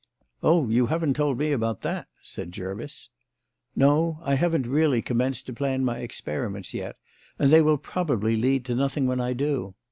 [0.41, 3.09] "Oh; you haven't told me about that," said Jervis.
[3.75, 6.95] "No: I haven't really commenced to plan my experiments yet,
[7.37, 9.75] and they will probably lead to nothing when I do.